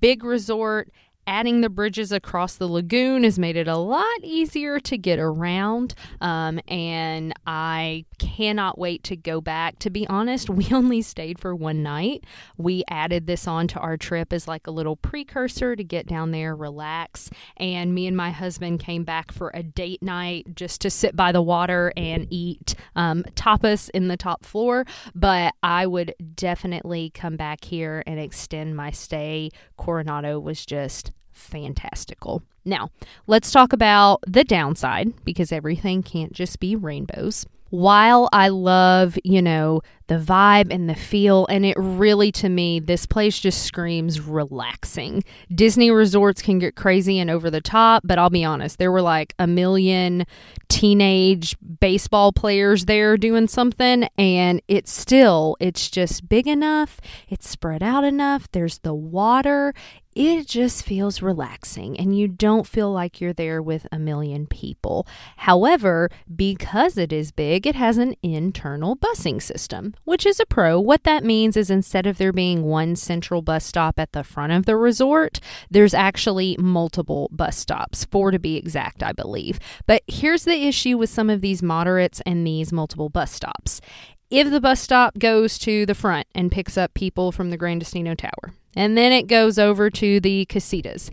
Big 0.00 0.24
resort 0.24 0.90
adding 1.26 1.60
the 1.60 1.68
bridges 1.68 2.12
across 2.12 2.56
the 2.56 2.66
lagoon 2.66 3.24
has 3.24 3.38
made 3.38 3.56
it 3.56 3.68
a 3.68 3.76
lot 3.76 4.04
easier 4.22 4.78
to 4.80 4.96
get 4.96 5.18
around. 5.18 5.94
Um, 6.20 6.60
and 6.68 7.34
I 7.46 8.04
cannot 8.18 8.78
wait 8.78 9.02
to 9.04 9.16
go 9.16 9.40
back. 9.40 9.78
To 9.80 9.90
be 9.90 10.06
honest, 10.08 10.48
we 10.56 10.68
only 10.72 11.02
stayed 11.02 11.38
for 11.38 11.54
one 11.54 11.82
night. 11.82 12.24
We 12.56 12.84
added 12.88 13.26
this 13.26 13.46
on 13.48 13.68
to 13.68 13.80
our 13.80 13.96
trip 13.96 14.32
as 14.32 14.46
like 14.46 14.66
a 14.66 14.70
little 14.70 14.96
precursor 14.96 15.76
to 15.76 15.84
get 15.84 16.06
down 16.06 16.30
there, 16.30 16.54
relax. 16.54 17.30
And 17.56 17.94
me 17.94 18.06
and 18.06 18.16
my 18.16 18.30
husband 18.30 18.80
came 18.80 19.04
back 19.04 19.32
for 19.32 19.50
a 19.54 19.62
date 19.62 20.02
night 20.02 20.54
just 20.54 20.80
to 20.82 20.90
sit 20.90 21.16
by 21.16 21.32
the 21.32 21.42
water 21.42 21.92
and 21.96 22.26
eat 22.30 22.74
um, 22.94 23.24
tapas 23.34 23.90
in 23.90 24.08
the 24.08 24.16
top 24.16 24.44
floor. 24.44 24.84
But 25.14 25.54
I 25.62 25.86
would 25.86 26.14
definitely 26.34 27.10
come 27.10 27.36
back 27.36 27.64
here 27.64 28.02
and 28.06 28.20
extend 28.20 28.76
my 28.76 28.90
stay. 28.90 29.50
Coronado 29.76 30.38
was 30.38 30.64
just 30.64 31.12
fantastical. 31.32 32.42
Now, 32.64 32.90
let's 33.26 33.50
talk 33.52 33.72
about 33.72 34.20
the 34.26 34.44
downside 34.44 35.24
because 35.24 35.52
everything 35.52 36.02
can't 36.02 36.32
just 36.32 36.58
be 36.58 36.74
rainbows. 36.74 37.46
While 37.70 38.28
I 38.32 38.48
love, 38.48 39.18
you 39.24 39.42
know, 39.42 39.82
the 40.08 40.18
vibe 40.18 40.72
and 40.72 40.88
the 40.88 40.94
feel, 40.94 41.46
and 41.46 41.64
it 41.64 41.76
really, 41.78 42.30
to 42.32 42.48
me, 42.48 42.80
this 42.80 43.06
place 43.06 43.38
just 43.38 43.64
screams 43.64 44.20
relaxing. 44.20 45.24
Disney 45.54 45.90
resorts 45.90 46.42
can 46.42 46.58
get 46.58 46.76
crazy 46.76 47.18
and 47.18 47.30
over 47.30 47.50
the 47.50 47.60
top, 47.60 48.02
but 48.04 48.18
I'll 48.18 48.30
be 48.30 48.44
honest, 48.44 48.78
there 48.78 48.92
were 48.92 49.02
like 49.02 49.34
a 49.38 49.46
million 49.46 50.26
teenage 50.68 51.56
baseball 51.80 52.32
players 52.32 52.84
there 52.84 53.16
doing 53.16 53.48
something, 53.48 54.08
and 54.16 54.62
it's 54.68 54.92
still, 54.92 55.56
it's 55.60 55.90
just 55.90 56.28
big 56.28 56.46
enough, 56.46 57.00
it's 57.28 57.48
spread 57.48 57.82
out 57.82 58.04
enough, 58.04 58.50
there's 58.52 58.78
the 58.78 58.94
water 58.94 59.74
it 60.16 60.48
just 60.48 60.82
feels 60.82 61.20
relaxing 61.20 62.00
and 62.00 62.18
you 62.18 62.26
don't 62.26 62.66
feel 62.66 62.90
like 62.90 63.20
you're 63.20 63.34
there 63.34 63.60
with 63.60 63.86
a 63.92 63.98
million 63.98 64.46
people. 64.46 65.06
However, 65.36 66.08
because 66.34 66.96
it 66.96 67.12
is 67.12 67.32
big, 67.32 67.66
it 67.66 67.74
has 67.74 67.98
an 67.98 68.16
internal 68.22 68.96
busing 68.96 69.42
system, 69.42 69.92
which 70.04 70.26
is 70.26 70.40
a 70.40 70.46
pro. 70.46 70.78
What 70.80 71.04
that 71.04 71.24
means 71.24 71.56
is 71.56 71.70
instead 71.70 72.06
of 72.06 72.18
there 72.18 72.32
being 72.32 72.62
one 72.62 72.96
central 72.96 73.42
bus 73.42 73.64
stop 73.64 73.98
at 73.98 74.12
the 74.12 74.24
front 74.24 74.52
of 74.52 74.66
the 74.66 74.76
resort, 74.76 75.40
there's 75.70 75.94
actually 75.94 76.56
multiple 76.58 77.28
bus 77.32 77.56
stops, 77.56 78.04
four 78.04 78.30
to 78.30 78.38
be 78.38 78.56
exact, 78.56 79.02
I 79.02 79.12
believe. 79.12 79.58
But 79.86 80.02
here's 80.06 80.44
the 80.44 80.66
issue 80.66 80.96
with 80.96 81.10
some 81.10 81.30
of 81.30 81.40
these 81.40 81.62
moderates 81.62 82.20
and 82.26 82.46
these 82.46 82.72
multiple 82.72 83.08
bus 83.08 83.32
stops. 83.32 83.80
If 84.28 84.50
the 84.50 84.60
bus 84.60 84.80
stop 84.80 85.18
goes 85.18 85.58
to 85.60 85.86
the 85.86 85.94
front 85.94 86.26
and 86.34 86.50
picks 86.50 86.76
up 86.76 86.94
people 86.94 87.30
from 87.30 87.50
the 87.50 87.56
Gran 87.56 87.78
Destino 87.78 88.14
Tower, 88.14 88.52
and 88.74 88.96
then 88.96 89.12
it 89.12 89.26
goes 89.26 89.58
over 89.58 89.88
to 89.88 90.20
the 90.20 90.46
casitas. 90.46 91.10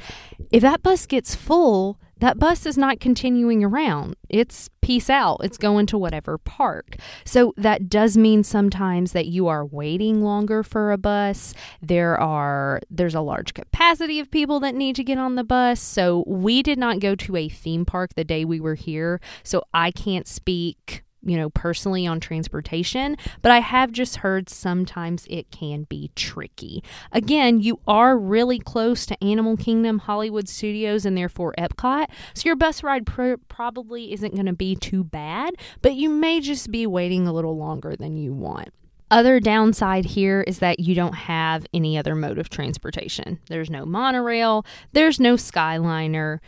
If 0.51 0.61
that 0.61 0.83
bus 0.83 1.05
gets 1.05 1.33
full, 1.33 1.97
that 2.23 2.39
bus 2.39 2.65
is 2.65 2.77
not 2.77 3.01
continuing 3.01 3.65
around. 3.65 4.15
It's 4.29 4.69
peace 4.81 5.09
out. 5.09 5.41
It's 5.43 5.57
going 5.57 5.87
to 5.87 5.97
whatever 5.97 6.37
park. 6.37 6.95
So 7.25 7.53
that 7.57 7.89
does 7.89 8.15
mean 8.15 8.45
sometimes 8.45 9.11
that 9.11 9.25
you 9.25 9.49
are 9.49 9.65
waiting 9.65 10.23
longer 10.23 10.63
for 10.63 10.93
a 10.93 10.97
bus. 10.97 11.53
There 11.81 12.17
are 12.17 12.79
there's 12.89 13.13
a 13.13 13.19
large 13.19 13.53
capacity 13.53 14.21
of 14.21 14.31
people 14.31 14.61
that 14.61 14.73
need 14.73 14.95
to 14.95 15.03
get 15.03 15.17
on 15.17 15.35
the 15.35 15.43
bus. 15.43 15.81
So 15.81 16.23
we 16.25 16.63
did 16.63 16.79
not 16.79 17.01
go 17.01 17.13
to 17.13 17.35
a 17.35 17.49
theme 17.49 17.83
park 17.83 18.13
the 18.15 18.23
day 18.23 18.45
we 18.45 18.61
were 18.61 18.75
here. 18.75 19.19
So 19.43 19.63
I 19.73 19.91
can't 19.91 20.25
speak 20.25 21.03
you 21.23 21.37
know, 21.37 21.49
personally 21.49 22.05
on 22.05 22.19
transportation, 22.19 23.17
but 23.41 23.51
I 23.51 23.59
have 23.59 23.91
just 23.91 24.17
heard 24.17 24.49
sometimes 24.49 25.25
it 25.29 25.51
can 25.51 25.83
be 25.83 26.11
tricky. 26.15 26.83
Again, 27.11 27.59
you 27.59 27.79
are 27.87 28.17
really 28.17 28.59
close 28.59 29.05
to 29.07 29.23
Animal 29.23 29.57
Kingdom, 29.57 29.99
Hollywood 29.99 30.49
Studios, 30.49 31.05
and 31.05 31.17
therefore 31.17 31.53
Epcot, 31.57 32.07
so 32.33 32.41
your 32.45 32.55
bus 32.55 32.83
ride 32.83 33.05
pr- 33.05 33.35
probably 33.47 34.13
isn't 34.13 34.33
going 34.33 34.45
to 34.45 34.53
be 34.53 34.75
too 34.75 35.03
bad, 35.03 35.55
but 35.81 35.95
you 35.95 36.09
may 36.09 36.39
just 36.39 36.71
be 36.71 36.85
waiting 36.85 37.27
a 37.27 37.33
little 37.33 37.57
longer 37.57 37.95
than 37.95 38.15
you 38.15 38.33
want. 38.33 38.69
Other 39.11 39.39
downside 39.39 40.05
here 40.05 40.43
is 40.47 40.59
that 40.59 40.79
you 40.79 40.95
don't 40.95 41.13
have 41.13 41.67
any 41.71 41.97
other 41.97 42.15
mode 42.15 42.39
of 42.39 42.49
transportation. 42.49 43.39
There's 43.47 43.69
no 43.69 43.85
monorail, 43.85 44.65
there's 44.93 45.19
no 45.19 45.35
Skyliner, 45.35 46.39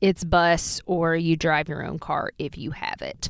it's 0.00 0.24
bus, 0.24 0.80
or 0.86 1.16
you 1.16 1.36
drive 1.36 1.68
your 1.68 1.84
own 1.84 1.98
car 1.98 2.30
if 2.38 2.56
you 2.56 2.70
have 2.70 3.02
it. 3.02 3.28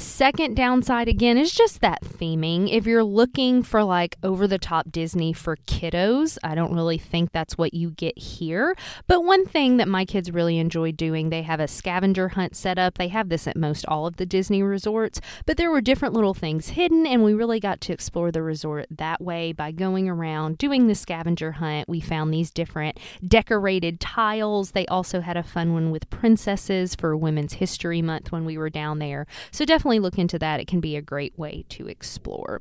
Second 0.00 0.54
downside 0.54 1.08
again 1.08 1.36
is 1.36 1.52
just 1.52 1.80
that 1.80 2.04
theming. 2.04 2.72
If 2.72 2.86
you're 2.86 3.02
looking 3.02 3.64
for 3.64 3.82
like 3.82 4.16
over 4.22 4.46
the 4.46 4.56
top 4.56 4.92
Disney 4.92 5.32
for 5.32 5.56
kiddos, 5.56 6.38
I 6.44 6.54
don't 6.54 6.72
really 6.72 6.98
think 6.98 7.32
that's 7.32 7.58
what 7.58 7.74
you 7.74 7.90
get 7.90 8.16
here. 8.16 8.76
But 9.08 9.24
one 9.24 9.44
thing 9.44 9.78
that 9.78 9.88
my 9.88 10.04
kids 10.04 10.30
really 10.30 10.58
enjoy 10.58 10.92
doing, 10.92 11.30
they 11.30 11.42
have 11.42 11.58
a 11.58 11.66
scavenger 11.66 12.28
hunt 12.28 12.54
set 12.54 12.78
up. 12.78 12.96
They 12.96 13.08
have 13.08 13.28
this 13.28 13.48
at 13.48 13.56
most 13.56 13.84
all 13.86 14.06
of 14.06 14.18
the 14.18 14.26
Disney 14.26 14.62
resorts, 14.62 15.20
but 15.46 15.56
there 15.56 15.68
were 15.70 15.80
different 15.80 16.14
little 16.14 16.34
things 16.34 16.68
hidden, 16.68 17.04
and 17.04 17.24
we 17.24 17.34
really 17.34 17.58
got 17.58 17.80
to 17.80 17.92
explore 17.92 18.30
the 18.30 18.42
resort 18.42 18.86
that 18.90 19.20
way 19.20 19.50
by 19.52 19.72
going 19.72 20.08
around 20.08 20.58
doing 20.58 20.86
the 20.86 20.94
scavenger 20.94 21.52
hunt. 21.52 21.88
We 21.88 21.98
found 22.00 22.32
these 22.32 22.52
different 22.52 23.00
decorated 23.26 23.98
tiles. 23.98 24.70
They 24.70 24.86
also 24.86 25.22
had 25.22 25.36
a 25.36 25.42
fun 25.42 25.72
one 25.72 25.90
with 25.90 26.08
princesses 26.08 26.94
for 26.94 27.16
Women's 27.16 27.54
History 27.54 28.00
Month 28.00 28.30
when 28.30 28.44
we 28.44 28.56
were 28.56 28.70
down 28.70 29.00
there. 29.00 29.26
So 29.50 29.64
definitely 29.64 29.87
definitely 29.88 30.00
look 30.00 30.18
into 30.18 30.38
that. 30.38 30.60
It 30.60 30.66
can 30.66 30.80
be 30.80 30.96
a 30.96 31.02
great 31.02 31.38
way 31.38 31.64
to 31.70 31.88
explore. 31.88 32.60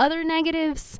Other 0.00 0.24
negatives, 0.24 0.98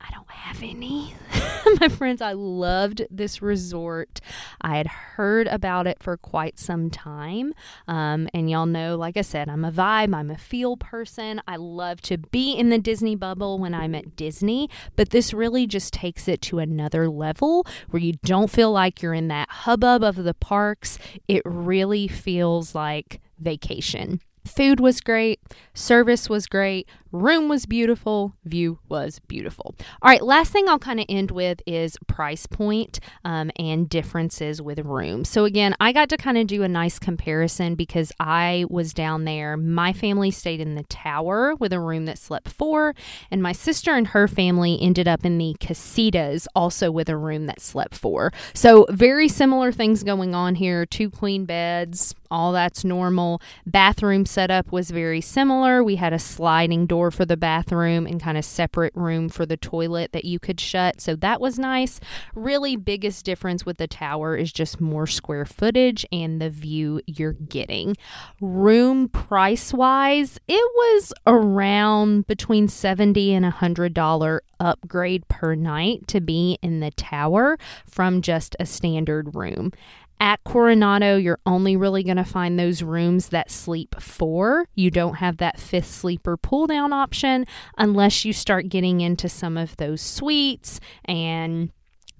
I 0.00 0.10
don't 0.10 0.30
have 0.30 0.62
any. 0.62 1.14
My 1.80 1.88
friends, 1.88 2.20
I 2.22 2.32
loved 2.32 3.06
this 3.10 3.42
resort. 3.42 4.20
I 4.60 4.76
had 4.76 4.86
heard 4.86 5.46
about 5.48 5.86
it 5.86 6.02
for 6.02 6.16
quite 6.16 6.58
some 6.58 6.90
time. 6.90 7.54
Um, 7.88 8.28
and 8.32 8.50
y'all 8.50 8.66
know, 8.66 8.96
like 8.96 9.16
I 9.16 9.22
said, 9.22 9.48
I'm 9.48 9.64
a 9.64 9.72
vibe, 9.72 10.14
I'm 10.14 10.30
a 10.30 10.36
feel 10.36 10.76
person. 10.76 11.40
I 11.48 11.56
love 11.56 12.00
to 12.02 12.18
be 12.18 12.52
in 12.52 12.70
the 12.70 12.78
Disney 12.78 13.16
bubble 13.16 13.58
when 13.58 13.74
I'm 13.74 13.94
at 13.94 14.16
Disney. 14.16 14.70
But 14.94 15.10
this 15.10 15.34
really 15.34 15.66
just 15.66 15.92
takes 15.92 16.28
it 16.28 16.40
to 16.42 16.58
another 16.58 17.08
level 17.08 17.66
where 17.90 18.02
you 18.02 18.14
don't 18.24 18.50
feel 18.50 18.72
like 18.72 19.02
you're 19.02 19.14
in 19.14 19.28
that 19.28 19.48
hubbub 19.50 20.02
of 20.02 20.16
the 20.16 20.34
parks. 20.34 20.98
It 21.28 21.42
really 21.44 22.08
feels 22.08 22.74
like 22.74 23.20
vacation. 23.38 24.20
Food 24.46 24.80
was 24.80 25.00
great, 25.00 25.40
service 25.74 26.28
was 26.28 26.46
great, 26.46 26.88
room 27.12 27.48
was 27.48 27.66
beautiful, 27.66 28.34
view 28.44 28.78
was 28.88 29.20
beautiful. 29.26 29.74
All 30.02 30.10
right, 30.10 30.22
last 30.22 30.52
thing 30.52 30.68
I'll 30.68 30.78
kind 30.78 31.00
of 31.00 31.06
end 31.08 31.30
with 31.30 31.60
is 31.66 31.96
price 32.06 32.46
point, 32.46 33.00
um, 33.24 33.50
and 33.58 33.88
differences 33.88 34.60
with 34.62 34.78
rooms. 34.80 35.28
So, 35.28 35.44
again, 35.44 35.74
I 35.80 35.92
got 35.92 36.08
to 36.10 36.16
kind 36.16 36.38
of 36.38 36.46
do 36.46 36.62
a 36.62 36.68
nice 36.68 36.98
comparison 36.98 37.74
because 37.74 38.12
I 38.20 38.64
was 38.68 38.92
down 38.92 39.24
there. 39.24 39.56
My 39.56 39.92
family 39.92 40.30
stayed 40.30 40.60
in 40.60 40.74
the 40.74 40.84
tower 40.84 41.54
with 41.56 41.72
a 41.72 41.80
room 41.80 42.06
that 42.06 42.18
slept 42.18 42.48
four, 42.48 42.94
and 43.30 43.42
my 43.42 43.52
sister 43.52 43.94
and 43.94 44.08
her 44.08 44.28
family 44.28 44.78
ended 44.80 45.08
up 45.08 45.24
in 45.24 45.38
the 45.38 45.56
casitas 45.60 46.46
also 46.54 46.90
with 46.90 47.08
a 47.08 47.16
room 47.16 47.46
that 47.46 47.60
slept 47.60 47.94
four. 47.94 48.32
So, 48.54 48.86
very 48.90 49.28
similar 49.28 49.72
things 49.72 50.02
going 50.02 50.34
on 50.34 50.54
here 50.54 50.86
two 50.86 51.10
queen 51.10 51.44
beds, 51.44 52.14
all 52.30 52.52
that's 52.52 52.84
normal. 52.84 53.40
Bathroom 53.66 54.26
setup 54.26 54.72
was 54.72 54.90
very 54.90 55.20
similar. 55.20 55.82
We 55.82 55.96
had 55.96 56.12
a 56.12 56.18
sliding 56.18 56.86
door 56.86 57.10
for 57.10 57.24
the 57.24 57.36
bathroom 57.36 58.06
and 58.06 58.20
kind 58.20 58.38
of 58.38 58.44
separate 58.44 58.94
room 58.94 59.28
for 59.28 59.46
the 59.46 59.56
toilet 59.56 60.12
that 60.12 60.24
you 60.24 60.38
could 60.38 60.60
shut. 60.60 61.00
So 61.00 61.16
that 61.16 61.40
was 61.40 61.58
nice. 61.58 62.00
Really, 62.34 62.76
biggest 62.76 63.24
difference 63.24 63.66
with 63.66 63.78
the 63.78 63.86
tower 63.86 64.36
is 64.36 64.52
just 64.52 64.80
more 64.80 65.06
square 65.06 65.44
footage 65.44 66.06
and 66.12 66.40
the 66.40 66.50
view 66.50 67.00
you're 67.06 67.32
getting. 67.32 67.96
Room 68.40 69.08
price 69.08 69.72
wise, 69.72 70.38
it 70.48 70.54
was 70.54 71.12
around 71.26 72.26
between 72.26 72.68
70 72.68 73.34
and 73.34 73.44
$100 73.44 74.40
upgrade 74.60 75.28
per 75.28 75.54
night 75.54 76.06
to 76.08 76.20
be 76.20 76.58
in 76.62 76.80
the 76.80 76.90
tower 76.92 77.58
from 77.86 78.22
just 78.22 78.56
a 78.58 78.66
standard 78.66 79.34
room. 79.34 79.72
At 80.18 80.42
Coronado, 80.44 81.16
you're 81.16 81.40
only 81.44 81.76
really 81.76 82.02
going 82.02 82.16
to 82.16 82.24
find 82.24 82.58
those 82.58 82.82
rooms 82.82 83.28
that 83.28 83.50
sleep 83.50 84.00
four. 84.00 84.66
You 84.74 84.90
don't 84.90 85.16
have 85.16 85.36
that 85.38 85.60
fifth 85.60 85.90
sleeper 85.90 86.36
pull 86.36 86.66
down 86.66 86.92
option 86.92 87.46
unless 87.76 88.24
you 88.24 88.32
start 88.32 88.68
getting 88.68 89.02
into 89.02 89.28
some 89.28 89.56
of 89.56 89.76
those 89.76 90.00
suites 90.00 90.80
and 91.04 91.70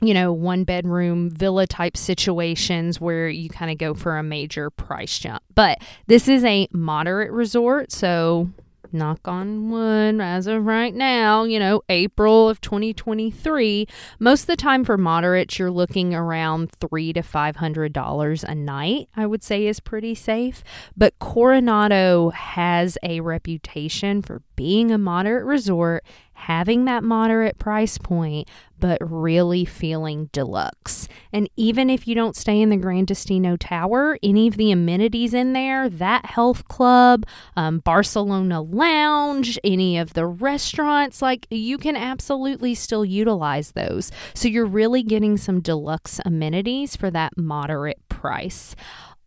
you 0.02 0.12
know, 0.12 0.30
one 0.32 0.64
bedroom 0.64 1.30
villa 1.30 1.66
type 1.66 1.96
situations 1.96 3.00
where 3.00 3.28
you 3.28 3.48
kind 3.48 3.70
of 3.70 3.78
go 3.78 3.94
for 3.94 4.18
a 4.18 4.22
major 4.22 4.68
price 4.68 5.18
jump. 5.18 5.42
But 5.54 5.78
this 6.06 6.28
is 6.28 6.44
a 6.44 6.68
moderate 6.70 7.32
resort, 7.32 7.90
so 7.92 8.50
knock 8.92 9.26
on 9.26 9.70
wood, 9.70 10.20
as 10.20 10.46
of 10.46 10.64
right 10.66 10.94
now, 10.94 11.44
you 11.44 11.58
know, 11.58 11.82
April 11.88 12.48
of 12.48 12.60
2023, 12.60 13.86
most 14.18 14.42
of 14.42 14.46
the 14.46 14.56
time 14.56 14.84
for 14.84 14.96
moderates, 14.96 15.58
you're 15.58 15.70
looking 15.70 16.14
around 16.14 16.70
three 16.72 17.12
to 17.12 17.22
five 17.22 17.56
hundred 17.56 17.92
dollars 17.92 18.44
a 18.44 18.54
night. 18.54 19.08
I 19.16 19.26
would 19.26 19.42
say 19.42 19.66
is 19.66 19.80
pretty 19.80 20.14
safe. 20.14 20.62
But 20.96 21.18
Coronado 21.18 22.30
has 22.30 22.98
a 23.02 23.20
reputation 23.20 24.22
for 24.22 24.42
being 24.56 24.90
a 24.90 24.98
moderate 24.98 25.44
resort 25.44 26.04
having 26.36 26.84
that 26.84 27.02
moderate 27.02 27.58
price 27.58 27.98
point, 27.98 28.48
but 28.78 28.98
really 29.00 29.64
feeling 29.64 30.28
deluxe. 30.32 31.08
And 31.32 31.48
even 31.56 31.88
if 31.88 32.06
you 32.06 32.14
don't 32.14 32.36
stay 32.36 32.60
in 32.60 32.68
the 32.68 32.76
Gran 32.76 33.06
Destino 33.06 33.56
Tower, 33.56 34.18
any 34.22 34.46
of 34.46 34.56
the 34.56 34.70
amenities 34.70 35.32
in 35.32 35.54
there, 35.54 35.88
that 35.88 36.26
health 36.26 36.68
club, 36.68 37.24
um, 37.56 37.78
Barcelona 37.78 38.60
Lounge, 38.60 39.58
any 39.64 39.96
of 39.96 40.12
the 40.12 40.26
restaurants, 40.26 41.22
like 41.22 41.46
you 41.50 41.78
can 41.78 41.96
absolutely 41.96 42.74
still 42.74 43.04
utilize 43.04 43.72
those. 43.72 44.12
So 44.34 44.46
you're 44.46 44.66
really 44.66 45.02
getting 45.02 45.38
some 45.38 45.60
deluxe 45.60 46.20
amenities 46.24 46.96
for 46.96 47.10
that 47.10 47.36
moderate 47.38 48.06
price. 48.08 48.76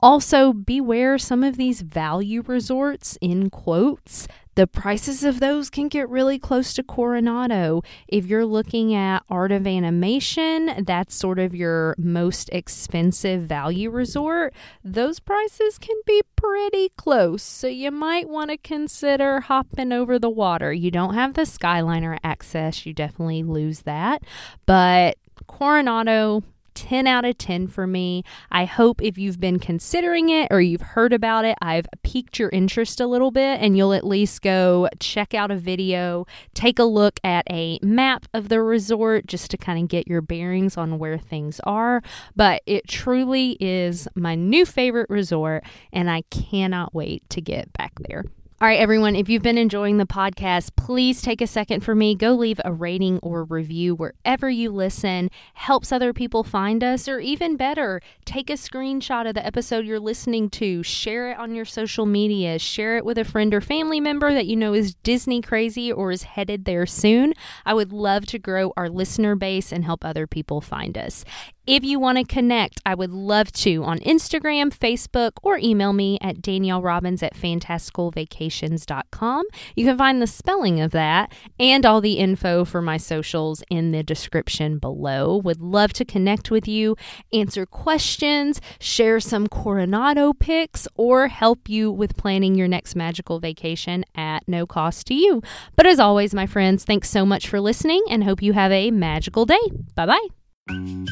Also, 0.02 0.54
beware 0.54 1.17
some 1.17 1.43
of 1.43 1.58
these 1.58 1.82
value 1.82 2.41
resorts, 2.43 3.17
in 3.19 3.50
quotes, 3.50 4.30
the 4.60 4.67
prices 4.67 5.24
of 5.24 5.39
those 5.39 5.69
can 5.69 5.88
get 5.88 6.10
really 6.10 6.38
close 6.38 6.74
to 6.74 6.84
Coronado. 6.84 7.82
If 8.10 8.26
you're 8.26 8.45
looking 8.45 8.93
at 8.93 9.24
Art 9.30 9.54
of 9.54 9.65
Animation, 9.65 10.84
that's 10.86 11.15
sort 11.15 11.39
of 11.39 11.56
your 11.56 11.95
most 11.98 12.50
expensive 12.52 13.43
value 13.43 13.89
resort. 13.89 14.54
Those 14.84 15.22
prices 15.22 15.78
can 15.78 15.95
be 16.06 16.24
pretty 16.36 16.89
close, 16.98 17.41
so 17.41 17.67
you 17.67 17.89
might 17.89 18.28
want 18.28 18.52
to 18.52 18.58
consider 18.58 19.39
hopping 19.39 19.93
over 19.93 20.19
the 20.19 20.30
water. 20.30 20.74
You 20.74 20.91
don't 20.91 21.13
have 21.13 21.36
the 21.36 21.43
Skyliner 21.43 22.19
access, 22.22 22.86
you 22.86 22.91
definitely 22.91 23.43
lose 23.43 23.84
that. 23.84 24.24
But 24.65 25.15
Coronado, 25.48 26.43
10 26.80 27.08
out 27.08 27.26
of 27.26 27.38
10 27.38 27.68
for 27.68 27.86
me. 27.86 28.24
I 28.52 28.63
hope 28.63 29.02
if 29.02 29.18
you've 29.18 29.39
been 29.39 29.60
considering 29.60 30.30
it 30.30 30.48
or 30.50 30.62
you've 30.62 30.82
heard 30.82 31.12
about 31.12 31.44
it, 31.44 31.58
I've 31.62 31.88
piqued 32.04 32.39
your 32.39 32.50
interest 32.50 33.02
a 33.02 33.06
little 33.06 33.32
bit 33.32 33.60
and 33.62 33.76
you'll 33.76 33.94
at 33.94 34.08
least 34.08 34.42
go 34.42 34.88
check 35.00 35.34
out 35.34 35.52
a 35.52 35.58
video, 35.58 36.26
take 36.54 36.80
a 36.80 36.86
look 36.86 37.20
at 37.22 37.46
a 37.50 37.80
map 37.82 38.28
of 38.34 38.48
the 38.48 38.62
resort 38.62 39.28
just 39.28 39.52
to 39.52 39.58
kind 39.58 39.84
of 39.84 39.89
get 39.89 40.08
your 40.08 40.22
bearings 40.22 40.78
on 40.78 41.00
where 41.00 41.18
things 41.18 41.60
are. 41.65 42.02
But 42.34 42.62
it 42.65 42.88
truly 42.88 43.58
is 43.60 44.08
my 44.15 44.36
new 44.36 44.65
favorite 44.65 45.10
resort 45.10 45.65
and 45.92 46.10
I 46.10 46.22
cannot 46.32 46.96
wait 46.96 47.30
to 47.32 47.42
get 47.42 47.74
back 47.74 47.92
there. 48.08 48.24
All 48.62 48.67
right, 48.67 48.82
everyone, 48.82 49.15
if 49.15 49.30
you've 49.30 49.41
been 49.41 49.58
enjoying 49.58 50.00
the 50.00 50.06
podcast, 50.06 50.76
please 50.76 51.22
take 51.22 51.39
a 51.39 51.48
second 51.48 51.80
for 51.80 51.95
me. 51.95 52.13
Go 52.13 52.34
leave 52.34 52.60
a 52.65 52.74
rating 52.74 53.17
or 53.19 53.45
review 53.45 53.95
wherever 53.95 54.50
you 54.50 54.69
listen. 54.69 55.30
Helps 55.54 55.93
other 55.93 56.12
people 56.12 56.43
find 56.43 56.84
us, 56.84 57.08
or 57.08 57.22
even 57.22 57.56
better, 57.56 58.02
take 58.26 58.50
a 58.50 58.56
screenshot 58.56 59.30
of 59.30 59.36
the 59.36 59.45
episode 59.45 59.86
you're 59.86 59.98
listening 59.98 60.50
to, 60.50 60.84
share 60.84 61.32
it 61.32 61.38
on 61.38 61.56
your 61.56 61.63
social 61.63 62.06
media, 62.06 62.60
share 62.60 62.98
it 62.98 63.06
with 63.06 63.17
a 63.17 63.24
friend 63.24 63.54
or 63.54 63.62
family 63.62 64.02
member 64.02 64.34
that 64.34 64.45
you 64.45 64.58
know 64.58 64.74
is 64.74 64.93
Disney 65.04 65.39
crazy 65.41 65.89
or 65.89 66.12
is 66.12 66.24
headed 66.24 66.65
there 66.65 66.86
soon. 66.86 67.34
I 67.65 67.74
would 67.74 67.93
love 67.93 68.26
to 68.26 68.39
grow 68.39 68.74
our 68.76 68.89
listener 68.89 69.38
base 69.38 69.72
and 69.72 69.86
help 69.86 70.04
other 70.04 70.28
people 70.28 70.60
find 70.60 70.98
us. 70.98 71.24
If 71.70 71.84
you 71.84 72.00
want 72.00 72.18
to 72.18 72.24
connect, 72.24 72.82
I 72.84 72.96
would 72.96 73.12
love 73.12 73.52
to 73.52 73.84
on 73.84 74.00
Instagram, 74.00 74.76
Facebook, 74.76 75.34
or 75.44 75.60
email 75.60 75.94
me 75.94 76.18
at 76.20 76.42
Daniele 76.42 76.82
Robbins 76.82 77.22
at 77.22 77.36
fantasticalvacations.com. 77.36 79.46
You 79.76 79.86
can 79.86 79.96
find 79.96 80.20
the 80.20 80.26
spelling 80.26 80.82
of 80.82 80.90
that 80.94 81.32
and 81.60 81.86
all 81.86 82.02
the 82.02 82.14
info 82.14 82.66
for 82.66 82.82
my 82.82 82.98
socials 82.98 83.62
in 83.70 83.92
the 83.92 84.02
description 84.02 84.80
below. 84.80 85.38
Would 85.38 85.62
love 85.62 85.94
to 85.94 86.06
connect 86.06 86.50
with 86.50 86.68
you, 86.68 86.96
answer 87.32 87.68
questions, 87.68 88.60
share 88.80 89.20
some 89.20 89.46
Coronado 89.46 90.34
pics, 90.34 90.88
or 90.96 91.28
help 91.28 91.70
you 91.70 91.92
with 91.92 92.18
planning 92.18 92.56
your 92.56 92.68
next 92.68 92.96
magical 92.96 93.40
vacation 93.40 94.06
at 94.16 94.40
no 94.48 94.66
cost 94.66 95.06
to 95.06 95.14
you. 95.14 95.44
But 95.76 95.86
as 95.86 96.00
always, 96.00 96.34
my 96.34 96.48
friends, 96.48 96.84
thanks 96.84 97.12
so 97.12 97.28
much 97.28 97.48
for 97.48 97.62
listening 97.62 98.04
and 98.10 98.24
hope 98.24 98.42
you 98.42 98.54
have 98.54 98.72
a 98.72 98.90
magical 98.90 99.46
day. 99.46 99.60
Bye 99.94 100.08
bye. 100.08 100.30
Thank 100.70 101.10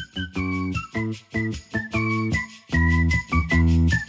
you. 3.91 4.06